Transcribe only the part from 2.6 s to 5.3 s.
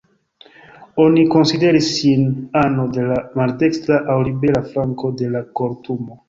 ano de la "maldekstra" aŭ "liberala" flanko